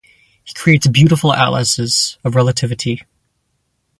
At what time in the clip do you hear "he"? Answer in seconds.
0.43-0.55